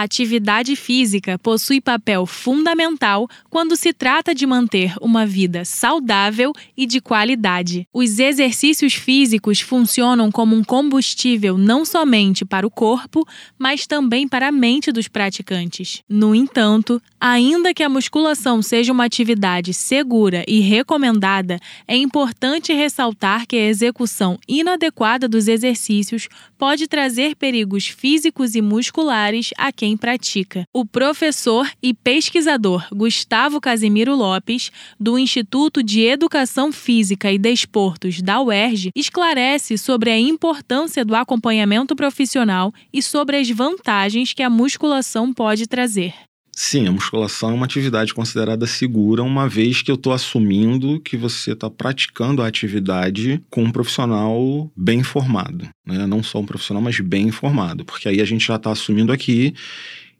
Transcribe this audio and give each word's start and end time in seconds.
A 0.00 0.04
atividade 0.04 0.76
física 0.76 1.38
possui 1.38 1.78
papel 1.78 2.24
fundamental 2.24 3.28
quando 3.50 3.76
se 3.76 3.92
trata 3.92 4.34
de 4.34 4.46
manter 4.46 4.94
uma 4.98 5.26
vida 5.26 5.62
saudável 5.62 6.54
e 6.74 6.86
de 6.86 7.02
qualidade. 7.02 7.86
Os 7.92 8.18
exercícios 8.18 8.94
físicos 8.94 9.60
funcionam 9.60 10.32
como 10.32 10.56
um 10.56 10.64
combustível 10.64 11.58
não 11.58 11.84
somente 11.84 12.46
para 12.46 12.66
o 12.66 12.70
corpo, 12.70 13.28
mas 13.58 13.86
também 13.86 14.26
para 14.26 14.48
a 14.48 14.52
mente 14.52 14.90
dos 14.90 15.06
praticantes. 15.06 16.02
No 16.08 16.34
entanto, 16.34 16.98
ainda 17.20 17.74
que 17.74 17.82
a 17.82 17.88
musculação 17.90 18.62
seja 18.62 18.92
uma 18.92 19.04
atividade 19.04 19.74
segura 19.74 20.46
e 20.48 20.60
recomendada, 20.60 21.60
é 21.86 21.94
importante 21.94 22.72
ressaltar 22.72 23.46
que 23.46 23.56
a 23.56 23.68
execução 23.68 24.38
inadequada 24.48 25.28
dos 25.28 25.46
exercícios 25.46 26.26
pode 26.56 26.88
trazer 26.88 27.36
perigos 27.36 27.86
físicos 27.86 28.54
e 28.54 28.62
musculares 28.62 29.50
a 29.58 29.70
quem 29.70 29.89
pratica. 29.96 30.64
O 30.72 30.84
professor 30.84 31.70
e 31.82 31.92
pesquisador 31.92 32.86
Gustavo 32.92 33.60
Casimiro 33.60 34.14
Lopes, 34.14 34.70
do 34.98 35.18
Instituto 35.18 35.82
de 35.82 36.02
Educação 36.02 36.72
Física 36.72 37.30
e 37.30 37.38
Desportos 37.38 38.22
da 38.22 38.40
UERJ, 38.40 38.90
esclarece 38.94 39.76
sobre 39.76 40.10
a 40.10 40.18
importância 40.18 41.04
do 41.04 41.14
acompanhamento 41.14 41.96
profissional 41.96 42.72
e 42.92 43.02
sobre 43.02 43.36
as 43.36 43.50
vantagens 43.50 44.32
que 44.32 44.42
a 44.42 44.50
musculação 44.50 45.32
pode 45.32 45.66
trazer. 45.66 46.29
Sim, 46.62 46.86
a 46.86 46.92
musculação 46.92 47.48
é 47.48 47.54
uma 47.54 47.64
atividade 47.64 48.12
considerada 48.12 48.66
segura, 48.66 49.22
uma 49.22 49.48
vez 49.48 49.80
que 49.80 49.90
eu 49.90 49.94
estou 49.94 50.12
assumindo 50.12 51.00
que 51.00 51.16
você 51.16 51.52
está 51.52 51.70
praticando 51.70 52.42
a 52.42 52.46
atividade 52.46 53.42
com 53.48 53.64
um 53.64 53.72
profissional 53.72 54.70
bem 54.76 54.98
informado. 54.98 55.66
Né? 55.86 56.06
Não 56.06 56.22
só 56.22 56.38
um 56.38 56.44
profissional, 56.44 56.82
mas 56.82 57.00
bem 57.00 57.28
informado. 57.28 57.82
Porque 57.82 58.10
aí 58.10 58.20
a 58.20 58.26
gente 58.26 58.46
já 58.46 58.56
está 58.56 58.70
assumindo 58.70 59.10
aqui 59.10 59.54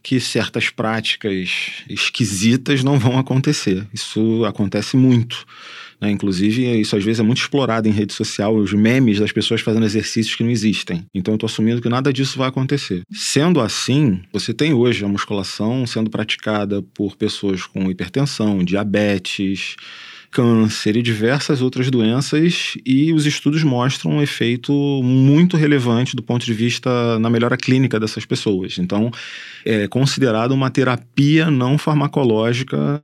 que 0.02 0.18
certas 0.18 0.70
práticas 0.70 1.84
esquisitas 1.90 2.82
não 2.82 2.98
vão 2.98 3.18
acontecer. 3.18 3.86
Isso 3.92 4.42
acontece 4.46 4.96
muito. 4.96 5.44
Né? 6.00 6.10
Inclusive, 6.10 6.80
isso 6.80 6.96
às 6.96 7.04
vezes 7.04 7.20
é 7.20 7.22
muito 7.22 7.42
explorado 7.42 7.86
em 7.86 7.92
rede 7.92 8.12
social, 8.12 8.56
os 8.56 8.72
memes 8.72 9.18
das 9.18 9.32
pessoas 9.32 9.60
fazendo 9.60 9.84
exercícios 9.84 10.34
que 10.34 10.42
não 10.42 10.50
existem. 10.50 11.04
Então, 11.14 11.34
eu 11.34 11.36
estou 11.36 11.46
assumindo 11.46 11.82
que 11.82 11.88
nada 11.88 12.12
disso 12.12 12.38
vai 12.38 12.48
acontecer. 12.48 13.02
Sendo 13.12 13.60
assim, 13.60 14.20
você 14.32 14.54
tem 14.54 14.72
hoje 14.72 15.04
a 15.04 15.08
musculação 15.08 15.86
sendo 15.86 16.10
praticada 16.10 16.82
por 16.94 17.16
pessoas 17.16 17.66
com 17.66 17.90
hipertensão, 17.90 18.64
diabetes, 18.64 19.76
câncer 20.30 20.96
e 20.96 21.02
diversas 21.02 21.60
outras 21.60 21.90
doenças, 21.90 22.74
e 22.86 23.12
os 23.12 23.26
estudos 23.26 23.64
mostram 23.64 24.12
um 24.12 24.22
efeito 24.22 24.72
muito 25.02 25.56
relevante 25.56 26.14
do 26.14 26.22
ponto 26.22 26.46
de 26.46 26.54
vista 26.54 27.18
na 27.18 27.28
melhora 27.28 27.56
clínica 27.56 27.98
dessas 27.98 28.24
pessoas. 28.24 28.78
Então, 28.78 29.10
é 29.64 29.88
considerado 29.88 30.52
uma 30.52 30.70
terapia 30.70 31.50
não 31.50 31.76
farmacológica 31.76 33.02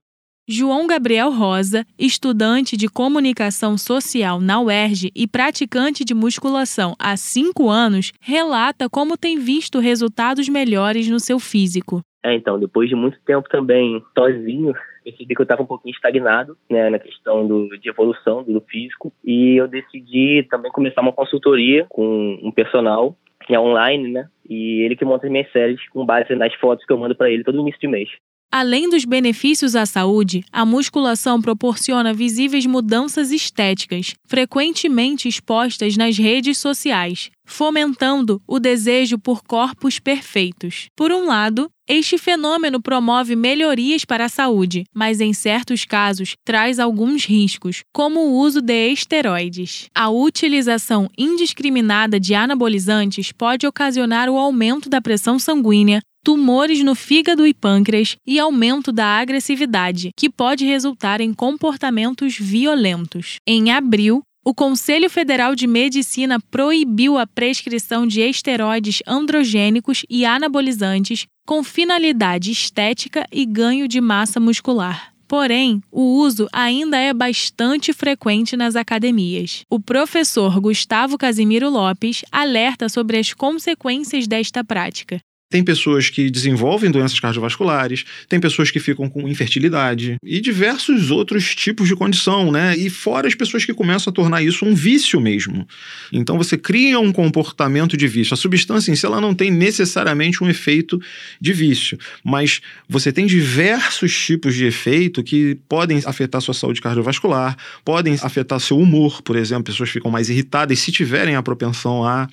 João 0.49 0.87
Gabriel 0.87 1.33
Rosa, 1.33 1.85
estudante 1.99 2.77
de 2.77 2.89
comunicação 2.89 3.77
social 3.77 4.41
na 4.41 4.61
UERJ 4.61 5.11
e 5.13 5.27
praticante 5.27 6.05
de 6.05 6.15
musculação 6.15 6.95
há 7.01 7.17
cinco 7.17 7.69
anos, 7.69 8.13
relata 8.21 8.89
como 8.89 9.17
tem 9.17 9.41
visto 9.41 9.81
resultados 9.81 10.49
melhores 10.49 11.09
no 11.09 11.19
seu 11.19 11.41
físico. 11.41 12.01
É, 12.25 12.33
então, 12.33 12.61
depois 12.61 12.89
de 12.89 12.95
muito 12.95 13.19
tempo 13.27 13.49
também 13.49 14.01
sozinho, 14.17 14.73
percebi 15.03 15.35
que 15.35 15.41
eu 15.41 15.43
estava 15.43 15.63
um 15.63 15.67
pouquinho 15.67 15.93
estagnado 15.93 16.57
né, 16.71 16.91
na 16.91 17.01
questão 17.01 17.45
do, 17.45 17.77
de 17.81 17.89
evolução 17.89 18.45
do 18.45 18.61
físico 18.61 19.13
e 19.25 19.57
eu 19.57 19.67
decidi 19.67 20.47
também 20.49 20.71
começar 20.71 21.01
uma 21.01 21.13
consultoria 21.13 21.87
com 21.89 22.39
um 22.41 22.53
personal 22.53 23.17
que 23.45 23.55
é 23.55 23.59
online, 23.59 24.13
né? 24.13 24.29
E 24.49 24.83
ele 24.83 24.95
que 24.95 25.05
monta 25.05 25.27
as 25.27 25.33
minhas 25.33 25.51
séries 25.51 25.81
com 25.89 26.07
base 26.07 26.35
nas 26.37 26.55
fotos 26.55 26.85
que 26.87 26.93
eu 26.93 26.99
mando 26.99 27.17
para 27.17 27.31
ele 27.31 27.43
todo 27.43 27.61
início 27.61 27.81
de 27.81 27.89
mês. 27.89 28.09
Além 28.51 28.89
dos 28.89 29.05
benefícios 29.05 29.75
à 29.75 29.85
saúde, 29.85 30.45
a 30.51 30.65
musculação 30.65 31.41
proporciona 31.41 32.15
visíveis 32.15 32.65
mudanças 32.65 33.31
estéticas, 33.31 34.15
frequentemente 34.27 35.29
expostas 35.29 35.97
nas 35.97 36.17
redes 36.17 36.57
sociais, 36.59 37.31
fomentando 37.45 38.41
o 38.47 38.59
desejo 38.59 39.19
por 39.19 39.43
corpos 39.43 39.99
perfeitos. 39.99 40.87
Por 40.97 41.13
um 41.13 41.27
lado, 41.27 41.69
este 41.89 42.19
fenômeno 42.19 42.83
promove 42.83 43.37
melhorias 43.37 44.05
para 44.05 44.25
a 44.25 44.29
saúde, 44.29 44.85
mas 44.93 45.21
em 45.21 45.33
certos 45.33 45.85
casos 45.85 46.35
traz 46.45 46.81
alguns 46.81 47.25
riscos, 47.25 47.83
como 47.93 48.21
o 48.21 48.39
uso 48.41 48.61
de 48.61 48.89
esteroides. 48.91 49.87
A 49.95 50.09
utilização 50.09 51.09
indiscriminada 51.17 52.19
de 52.19 52.35
anabolizantes 52.35 53.31
pode 53.31 53.67
ocasionar 53.67 54.29
o 54.29 54.37
aumento 54.37 54.89
da 54.89 55.01
pressão 55.01 55.39
sanguínea, 55.39 56.01
tumores 56.27 56.83
no 56.83 56.97
fígado 56.97 57.47
e 57.47 57.55
pâncreas 57.55 58.17
e 58.27 58.41
aumento 58.41 58.91
da 58.91 59.07
agressividade, 59.07 60.11
que 60.17 60.29
pode 60.29 60.67
resultar 60.67 61.21
em 61.21 61.33
comportamentos 61.33 62.37
violentos. 62.37 63.37
Em 63.47 63.71
abril, 63.71 64.23
o 64.45 64.53
Conselho 64.53 65.09
Federal 65.09 65.55
de 65.55 65.69
Medicina 65.69 66.41
proibiu 66.51 67.17
a 67.17 67.29
prescrição 67.29 68.09
de 68.09 68.23
esteroides 68.23 69.05
androgênicos 69.07 70.03
e 70.11 70.25
anabolizantes 70.25 71.27
com 71.47 71.63
finalidade 71.63 72.51
estética 72.51 73.25
e 73.31 73.47
ganho 73.47 73.87
de 73.87 74.01
massa 74.01 74.41
muscular. 74.41 75.13
Porém, 75.29 75.81
o 75.93 76.19
uso 76.19 76.49
ainda 76.53 76.97
é 76.97 77.13
bastante 77.15 77.93
frequente 77.93 78.57
nas 78.57 78.75
academias. 78.75 79.63
O 79.71 79.79
professor 79.79 80.59
Gustavo 80.61 81.17
Casimiro 81.17 81.71
Lopes 81.71 82.25
alerta 82.33 82.89
sobre 82.89 83.17
as 83.17 83.33
consequências 83.33 84.27
desta 84.27 84.65
prática. 84.65 85.21
Tem 85.49 85.63
pessoas 85.63 86.11
que 86.11 86.29
desenvolvem 86.29 86.91
doenças 86.91 87.21
cardiovasculares, 87.21 88.05
tem 88.29 88.41
pessoas 88.41 88.69
que 88.71 88.81
ficam 88.81 89.09
com 89.09 89.29
infertilidade 89.29 90.17
e 90.25 90.41
diversos 90.41 91.13
outros 91.13 91.55
tipos 91.55 91.87
de 91.87 91.95
condição, 91.95 92.51
né? 92.51 92.77
E 92.77 92.91
fora 92.91 93.29
as 93.29 93.35
pessoas 93.35 93.65
que 93.65 93.73
começam 93.73 94.11
a 94.11 94.15
tornar 94.15 94.43
isso 94.43 94.65
um 94.65 94.75
vício 94.75 95.21
mesmo. 95.21 95.67
Então 96.13 96.37
você 96.37 96.59
cria 96.59 96.99
um 96.99 97.13
comportamento 97.13 97.97
de 97.97 98.09
vício. 98.09 98.35
A 98.35 98.37
substância 98.37 98.91
em 98.91 98.97
si 98.97 99.07
ela 99.07 99.21
não 99.21 99.33
tem 99.33 99.51
necessariamente 99.51 100.43
um 100.43 100.51
efeito 100.51 101.01
de 101.41 101.53
vício, 101.53 101.97
mas 102.25 102.61
você 102.89 103.13
tem 103.13 103.25
diversos 103.25 104.13
tipos 104.13 104.53
de 104.53 104.67
efeito 104.67 105.23
que 105.23 105.57
podem 105.69 106.03
afetar 106.05 106.41
sua 106.41 106.55
saúde 106.55 106.81
cardiovascular, 106.81 107.57
podem 107.85 108.19
afetar 108.21 108.59
seu 108.59 108.79
humor, 108.79 109.23
por 109.23 109.37
exemplo, 109.37 109.65
pessoas 109.65 109.91
ficam 109.91 110.11
mais 110.11 110.29
irritadas 110.29 110.81
se 110.81 110.91
tiverem 110.91 111.37
a 111.37 111.43
propensão 111.43 112.05
a 112.05 112.29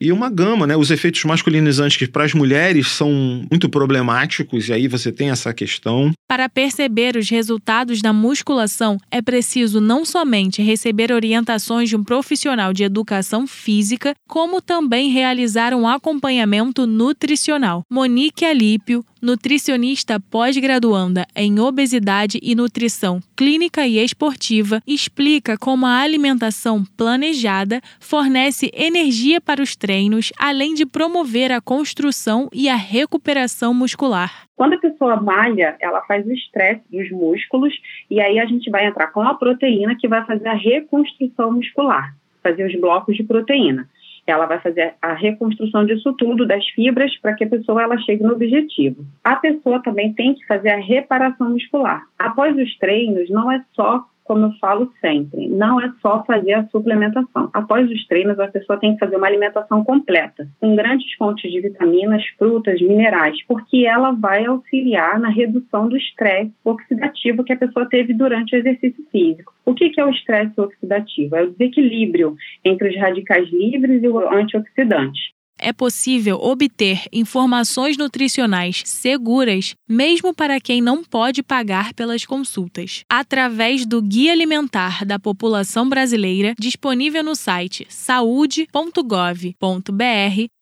e 0.00 0.12
uma 0.12 0.30
gama, 0.30 0.66
né? 0.66 0.76
Os 0.76 0.90
efeitos 0.90 1.24
masculinizantes 1.24 1.96
que 1.96 2.06
para 2.06 2.24
as 2.24 2.34
mulheres 2.34 2.88
são 2.88 3.10
muito 3.50 3.68
problemáticos, 3.68 4.68
e 4.68 4.72
aí 4.72 4.88
você 4.88 5.10
tem 5.12 5.30
essa 5.30 5.52
questão. 5.52 6.12
Para 6.28 6.48
perceber 6.48 7.16
os 7.16 7.28
resultados 7.28 8.00
da 8.00 8.12
musculação, 8.12 8.98
é 9.10 9.20
preciso 9.22 9.80
não 9.80 10.04
somente 10.04 10.62
receber 10.62 11.12
orientações 11.12 11.88
de 11.88 11.96
um 11.96 12.04
profissional 12.04 12.72
de 12.72 12.84
educação 12.84 13.46
física, 13.46 14.14
como 14.28 14.60
também 14.60 15.10
realizar 15.10 15.74
um 15.74 15.86
acompanhamento 15.86 16.86
nutricional. 16.86 17.82
Monique 17.90 18.44
Alípio, 18.44 19.04
nutricionista 19.22 20.20
pós-graduanda 20.20 21.26
em 21.34 21.58
obesidade 21.60 22.38
e 22.42 22.54
nutrição 22.54 23.20
clínica 23.36 23.86
e 23.86 23.98
esportiva, 23.98 24.80
explica 24.86 25.56
como 25.56 25.86
a 25.86 26.00
alimentação 26.00 26.84
planejada 26.96 27.80
fornece 28.00 28.70
energia 28.74 29.40
para 29.40 29.62
os 29.62 29.76
treinos, 29.76 30.32
além 30.38 30.74
de 30.74 30.84
promover 30.84 31.52
a 31.52 31.60
construção 31.60 32.48
e 32.52 32.68
a 32.68 32.76
recuperação 32.76 33.72
muscular. 33.72 34.46
Quando 34.56 34.74
a 34.74 34.78
pessoa 34.78 35.20
malha, 35.20 35.76
ela 35.80 36.02
faz 36.02 36.26
o 36.26 36.32
estresse 36.32 36.82
dos 36.90 37.10
músculos 37.10 37.72
e 38.10 38.20
aí 38.20 38.38
a 38.38 38.46
gente 38.46 38.70
vai 38.70 38.86
entrar 38.86 39.08
com 39.08 39.20
a 39.20 39.34
proteína 39.34 39.96
que 39.96 40.08
vai 40.08 40.24
fazer 40.24 40.48
a 40.48 40.54
reconstrução 40.54 41.52
muscular, 41.52 42.14
fazer 42.42 42.66
os 42.66 42.80
blocos 42.80 43.16
de 43.16 43.22
proteína 43.22 43.88
ela 44.30 44.46
vai 44.46 44.60
fazer 44.60 44.94
a 45.00 45.14
reconstrução 45.14 45.84
disso 45.84 46.12
tudo, 46.14 46.46
das 46.46 46.66
fibras, 46.68 47.16
para 47.18 47.34
que 47.34 47.44
a 47.44 47.48
pessoa 47.48 47.82
ela 47.82 47.98
chegue 47.98 48.22
no 48.22 48.32
objetivo. 48.32 49.04
A 49.24 49.36
pessoa 49.36 49.82
também 49.82 50.12
tem 50.12 50.34
que 50.34 50.46
fazer 50.46 50.70
a 50.70 50.80
reparação 50.80 51.50
muscular. 51.50 52.04
Após 52.18 52.56
os 52.56 52.76
treinos, 52.78 53.28
não 53.30 53.50
é 53.50 53.62
só 53.74 54.04
como 54.28 54.44
eu 54.44 54.52
falo 54.60 54.92
sempre, 55.00 55.48
não 55.48 55.80
é 55.80 55.90
só 56.02 56.22
fazer 56.24 56.52
a 56.52 56.66
suplementação. 56.68 57.50
Após 57.54 57.90
os 57.90 58.06
treinos, 58.06 58.38
a 58.38 58.46
pessoa 58.46 58.78
tem 58.78 58.92
que 58.92 58.98
fazer 58.98 59.16
uma 59.16 59.26
alimentação 59.26 59.82
completa, 59.82 60.46
com 60.60 60.76
grandes 60.76 61.10
fontes 61.14 61.50
de 61.50 61.62
vitaminas, 61.62 62.22
frutas, 62.38 62.78
minerais, 62.80 63.42
porque 63.48 63.86
ela 63.86 64.12
vai 64.12 64.44
auxiliar 64.44 65.18
na 65.18 65.30
redução 65.30 65.88
do 65.88 65.96
estresse 65.96 66.52
oxidativo 66.62 67.42
que 67.42 67.54
a 67.54 67.58
pessoa 67.58 67.86
teve 67.86 68.12
durante 68.12 68.54
o 68.54 68.58
exercício 68.58 69.02
físico. 69.10 69.54
O 69.64 69.74
que 69.74 69.90
é 69.98 70.04
o 70.04 70.10
estresse 70.10 70.60
oxidativo? 70.60 71.34
É 71.34 71.42
o 71.42 71.50
desequilíbrio 71.50 72.36
entre 72.62 72.90
os 72.90 72.96
radicais 72.96 73.48
livres 73.50 74.02
e 74.02 74.08
o 74.08 74.18
antioxidante. 74.28 75.37
É 75.58 75.72
possível 75.72 76.38
obter 76.40 77.02
informações 77.12 77.96
nutricionais 77.96 78.82
seguras, 78.84 79.74
mesmo 79.88 80.34
para 80.34 80.60
quem 80.60 80.80
não 80.80 81.02
pode 81.04 81.42
pagar 81.42 81.92
pelas 81.94 82.24
consultas, 82.24 83.02
através 83.08 83.84
do 83.84 84.00
Guia 84.00 84.32
Alimentar 84.32 85.04
da 85.04 85.18
População 85.18 85.88
Brasileira, 85.88 86.54
disponível 86.58 87.22
no 87.22 87.34
site 87.34 87.86
saúde.gov.br, 87.88 89.52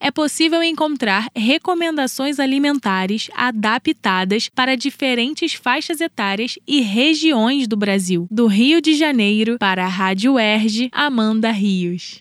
é 0.00 0.10
possível 0.10 0.62
encontrar 0.62 1.28
recomendações 1.34 2.38
alimentares 2.38 3.28
adaptadas 3.34 4.48
para 4.48 4.76
diferentes 4.76 5.54
faixas 5.54 6.00
etárias 6.00 6.58
e 6.66 6.80
regiões 6.80 7.66
do 7.66 7.76
Brasil. 7.76 8.26
Do 8.30 8.46
Rio 8.46 8.80
de 8.80 8.94
Janeiro 8.94 9.58
para 9.58 9.84
a 9.84 9.88
Rádio 9.88 10.38
Erge, 10.38 10.88
Amanda 10.92 11.50
Rios. 11.50 12.14